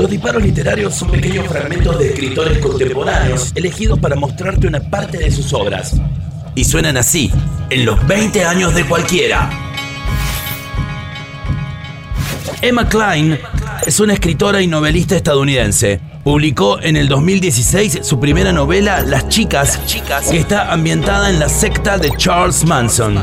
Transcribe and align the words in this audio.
Los 0.00 0.08
disparos 0.08 0.42
literarios 0.42 0.94
son 0.94 1.10
pequeños 1.10 1.46
fragmentos 1.46 1.98
de 1.98 2.08
escritores 2.08 2.56
contemporáneos 2.60 3.52
elegidos 3.54 3.98
para 3.98 4.16
mostrarte 4.16 4.66
una 4.66 4.80
parte 4.80 5.18
de 5.18 5.30
sus 5.30 5.52
obras. 5.52 5.94
Y 6.54 6.64
suenan 6.64 6.96
así, 6.96 7.30
en 7.68 7.84
los 7.84 8.06
20 8.06 8.42
años 8.46 8.74
de 8.74 8.86
cualquiera. 8.86 9.50
Emma 12.62 12.88
Klein 12.88 13.38
es 13.84 14.00
una 14.00 14.14
escritora 14.14 14.62
y 14.62 14.66
novelista 14.66 15.16
estadounidense. 15.16 16.00
Publicó 16.24 16.80
en 16.80 16.96
el 16.96 17.06
2016 17.06 17.98
su 18.00 18.18
primera 18.18 18.54
novela, 18.54 19.02
Las 19.02 19.28
Chicas, 19.28 19.78
que 20.30 20.38
está 20.38 20.72
ambientada 20.72 21.28
en 21.28 21.38
la 21.38 21.50
secta 21.50 21.98
de 21.98 22.10
Charles 22.16 22.64
Manson. 22.64 23.18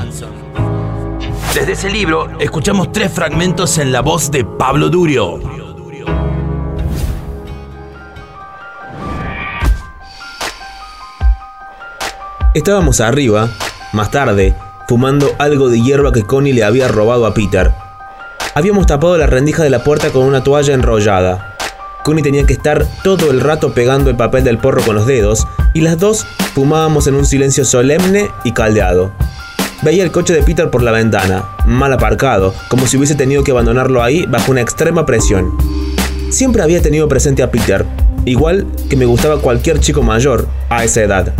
Desde 1.55 1.71
ese 1.71 1.89
libro 1.89 2.37
escuchamos 2.39 2.91
tres 2.91 3.11
fragmentos 3.11 3.79
en 3.79 3.91
la 3.91 4.01
voz 4.01 4.29
de 4.29 4.45
Pablo 4.45 4.91
Durio. 4.91 5.56
Estábamos 12.53 13.01
arriba, 13.01 13.49
más 13.93 14.09
tarde, 14.09 14.55
fumando 14.87 15.35
algo 15.37 15.69
de 15.69 15.81
hierba 15.81 16.11
que 16.11 16.23
Connie 16.23 16.53
le 16.53 16.63
había 16.63 16.87
robado 16.87 17.25
a 17.25 17.33
Peter. 17.33 17.71
Habíamos 18.55 18.87
tapado 18.87 19.17
la 19.17 19.27
rendija 19.27 19.63
de 19.63 19.69
la 19.69 19.83
puerta 19.83 20.09
con 20.09 20.23
una 20.23 20.43
toalla 20.43 20.73
enrollada. 20.73 21.55
Connie 22.03 22.23
tenía 22.23 22.45
que 22.45 22.53
estar 22.53 22.87
todo 23.03 23.31
el 23.31 23.41
rato 23.41 23.73
pegando 23.73 24.09
el 24.09 24.15
papel 24.15 24.43
del 24.43 24.57
porro 24.57 24.81
con 24.81 24.95
los 24.95 25.05
dedos 25.05 25.45
y 25.73 25.81
las 25.81 25.99
dos 25.99 26.25
fumábamos 26.55 27.05
en 27.07 27.15
un 27.15 27.25
silencio 27.25 27.65
solemne 27.65 28.31
y 28.43 28.53
caldeado. 28.53 29.11
Veía 29.83 30.03
el 30.03 30.11
coche 30.11 30.33
de 30.33 30.41
Peter 30.41 30.71
por 30.71 30.81
la 30.81 30.91
ventana, 30.91 31.49
mal 31.65 31.93
aparcado, 31.93 32.55
como 32.69 32.87
si 32.87 32.97
hubiese 32.97 33.13
tenido 33.13 33.43
que 33.43 33.51
abandonarlo 33.51 34.01
ahí 34.01 34.25
bajo 34.25 34.51
una 34.51 34.61
extrema 34.61 35.05
presión. 35.05 35.55
Siempre 36.31 36.63
había 36.63 36.81
tenido 36.81 37.07
presente 37.07 37.43
a 37.43 37.51
Peter, 37.51 37.85
igual 38.25 38.65
que 38.89 38.95
me 38.95 39.05
gustaba 39.05 39.39
cualquier 39.39 39.79
chico 39.79 40.01
mayor 40.01 40.47
a 40.69 40.83
esa 40.83 41.03
edad. 41.03 41.33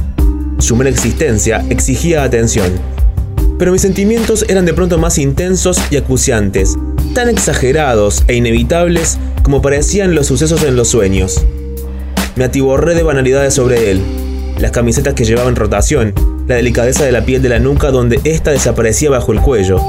Su 0.59 0.75
mera 0.75 0.89
existencia 0.89 1.63
exigía 1.69 2.23
atención. 2.23 2.71
Pero 3.59 3.71
mis 3.71 3.81
sentimientos 3.81 4.43
eran 4.49 4.65
de 4.65 4.73
pronto 4.73 4.97
más 4.97 5.17
intensos 5.17 5.79
y 5.91 5.97
acuciantes, 5.97 6.75
tan 7.13 7.29
exagerados 7.29 8.23
e 8.27 8.35
inevitables 8.35 9.17
como 9.43 9.61
parecían 9.61 10.15
los 10.15 10.27
sucesos 10.27 10.63
en 10.63 10.75
los 10.75 10.89
sueños. 10.89 11.45
Me 12.35 12.43
atiborré 12.43 12.95
de 12.95 13.03
banalidades 13.03 13.53
sobre 13.53 13.91
él, 13.91 14.01
las 14.59 14.71
camisetas 14.71 15.13
que 15.13 15.25
llevaba 15.25 15.49
en 15.49 15.55
rotación, 15.55 16.13
la 16.47 16.55
delicadeza 16.55 17.05
de 17.05 17.11
la 17.11 17.23
piel 17.23 17.41
de 17.41 17.49
la 17.49 17.59
nuca 17.59 17.91
donde 17.91 18.19
ésta 18.23 18.51
desaparecía 18.51 19.09
bajo 19.09 19.31
el 19.33 19.41
cuello, 19.41 19.79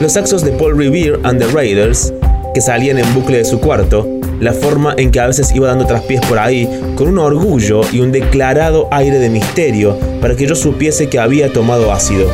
los 0.00 0.12
saxos 0.12 0.42
de 0.42 0.52
Paul 0.52 0.76
Revere 0.76 1.18
and 1.22 1.38
the 1.38 1.46
Raiders, 1.48 2.12
que 2.54 2.60
salían 2.60 2.98
en 2.98 3.14
bucle 3.14 3.38
de 3.38 3.44
su 3.44 3.60
cuarto, 3.60 4.08
la 4.40 4.52
forma 4.52 4.94
en 4.96 5.10
que 5.10 5.20
a 5.20 5.26
veces 5.26 5.52
iba 5.54 5.68
dando 5.68 5.86
traspiés 5.86 6.20
por 6.26 6.38
ahí, 6.38 6.68
con 6.96 7.08
un 7.08 7.18
orgullo 7.18 7.80
y 7.92 8.00
un 8.00 8.12
declarado 8.12 8.88
aire 8.90 9.18
de 9.18 9.30
misterio, 9.30 9.98
para 10.20 10.36
que 10.36 10.46
yo 10.46 10.54
supiese 10.54 11.08
que 11.08 11.18
había 11.18 11.52
tomado 11.52 11.92
ácido. 11.92 12.28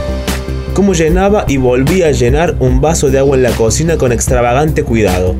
Cómo 0.75 0.95
llenaba 0.95 1.45
y 1.49 1.57
volvía 1.57 2.07
a 2.07 2.13
llenar 2.13 2.57
un 2.61 2.81
vaso 2.81 3.11
de 3.11 3.19
agua 3.19 3.37
en 3.37 3.43
la 3.43 3.51
cocina 3.51 3.97
con 3.97 4.13
extravagante 4.13 4.83
cuidado. 4.83 5.35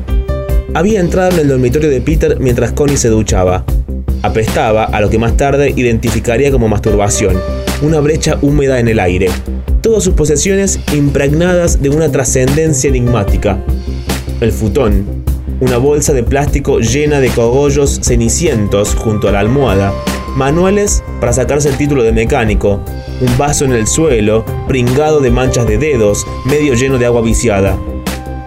Había 0.73 0.99
entrado 0.99 1.31
en 1.31 1.39
el 1.39 1.47
dormitorio 1.47 1.89
de 1.89 2.01
Peter 2.01 2.37
mientras 2.39 2.71
Connie 2.71 2.97
se 2.97 3.09
duchaba. 3.09 3.65
Apestaba 4.21 4.83
a 4.83 5.01
lo 5.01 5.09
que 5.09 5.17
más 5.17 5.35
tarde 5.35 5.73
identificaría 5.75 6.51
como 6.51 6.67
masturbación, 6.67 7.37
una 7.81 7.99
brecha 7.99 8.37
húmeda 8.41 8.79
en 8.79 8.87
el 8.87 8.99
aire. 8.99 9.29
Todas 9.81 10.03
sus 10.03 10.13
posesiones 10.13 10.79
impregnadas 10.93 11.81
de 11.81 11.89
una 11.89 12.11
trascendencia 12.11 12.89
enigmática. 12.89 13.57
El 14.41 14.51
futón, 14.51 15.23
una 15.61 15.77
bolsa 15.77 16.11
de 16.11 16.23
plástico 16.23 16.79
llena 16.79 17.19
de 17.19 17.29
cogollos 17.29 17.99
cenicientos 18.01 18.95
junto 18.95 19.29
a 19.29 19.31
la 19.31 19.39
almohada, 19.39 19.93
manuales 20.35 21.03
para 21.19 21.33
sacarse 21.33 21.69
el 21.69 21.77
título 21.77 22.01
de 22.01 22.11
mecánico, 22.11 22.81
un 23.21 23.37
vaso 23.37 23.65
en 23.65 23.73
el 23.73 23.85
suelo, 23.85 24.43
pringado 24.67 25.19
de 25.19 25.29
manchas 25.29 25.67
de 25.67 25.77
dedos, 25.77 26.25
medio 26.45 26.73
lleno 26.73 26.97
de 26.97 27.05
agua 27.05 27.21
viciada. 27.21 27.77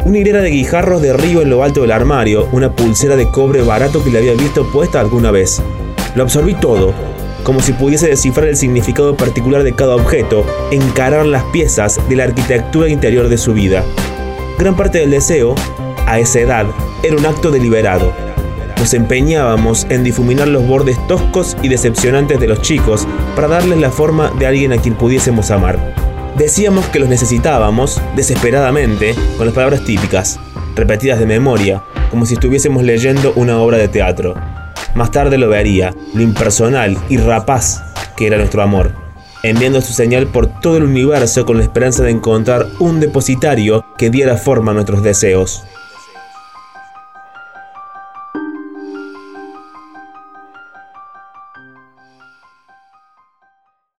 Una 0.04 0.18
hilera 0.18 0.42
de 0.42 0.50
guijarros 0.50 1.00
de 1.00 1.12
río 1.12 1.40
en 1.40 1.50
lo 1.50 1.62
alto 1.62 1.82
del 1.82 1.92
armario, 1.92 2.48
una 2.50 2.74
pulsera 2.74 3.14
de 3.14 3.30
cobre 3.30 3.62
barato 3.62 4.02
que 4.02 4.10
le 4.10 4.18
había 4.18 4.34
visto 4.34 4.68
puesta 4.72 4.98
alguna 4.98 5.30
vez. 5.30 5.62
Lo 6.16 6.24
absorbí 6.24 6.54
todo, 6.54 6.92
como 7.44 7.60
si 7.60 7.72
pudiese 7.74 8.08
descifrar 8.08 8.48
el 8.48 8.56
significado 8.56 9.16
particular 9.16 9.62
de 9.62 9.74
cada 9.74 9.94
objeto, 9.94 10.44
encarar 10.72 11.26
las 11.26 11.44
piezas 11.44 12.00
de 12.08 12.16
la 12.16 12.24
arquitectura 12.24 12.88
interior 12.88 13.28
de 13.28 13.38
su 13.38 13.54
vida. 13.54 13.84
Gran 14.58 14.76
parte 14.76 14.98
del 14.98 15.12
deseo 15.12 15.54
a 16.06 16.18
esa 16.18 16.40
edad 16.40 16.66
era 17.02 17.16
un 17.16 17.26
acto 17.26 17.50
deliberado. 17.50 18.12
Nos 18.78 18.92
empeñábamos 18.94 19.86
en 19.88 20.04
difuminar 20.04 20.48
los 20.48 20.66
bordes 20.66 20.98
toscos 21.06 21.56
y 21.62 21.68
decepcionantes 21.68 22.40
de 22.40 22.48
los 22.48 22.60
chicos 22.60 23.06
para 23.34 23.48
darles 23.48 23.78
la 23.78 23.90
forma 23.90 24.30
de 24.38 24.46
alguien 24.46 24.72
a 24.72 24.78
quien 24.78 24.94
pudiésemos 24.94 25.50
amar. 25.50 25.78
Decíamos 26.36 26.86
que 26.86 26.98
los 26.98 27.08
necesitábamos, 27.08 28.00
desesperadamente, 28.16 29.14
con 29.36 29.46
las 29.46 29.54
palabras 29.54 29.84
típicas, 29.84 30.40
repetidas 30.74 31.20
de 31.20 31.26
memoria, 31.26 31.82
como 32.10 32.26
si 32.26 32.34
estuviésemos 32.34 32.82
leyendo 32.82 33.32
una 33.36 33.58
obra 33.58 33.78
de 33.78 33.88
teatro. 33.88 34.34
Más 34.94 35.10
tarde 35.10 35.38
lo 35.38 35.48
vería, 35.48 35.94
lo 36.12 36.22
impersonal 36.22 36.98
y 37.08 37.18
rapaz 37.18 37.82
que 38.16 38.26
era 38.26 38.36
nuestro 38.36 38.62
amor, 38.62 38.92
enviando 39.42 39.80
su 39.80 39.92
señal 39.92 40.26
por 40.26 40.46
todo 40.60 40.76
el 40.76 40.84
universo 40.84 41.46
con 41.46 41.58
la 41.58 41.64
esperanza 41.64 42.02
de 42.02 42.10
encontrar 42.10 42.66
un 42.78 43.00
depositario 43.00 43.84
que 43.96 44.10
diera 44.10 44.36
forma 44.36 44.72
a 44.72 44.74
nuestros 44.74 45.02
deseos. 45.02 45.64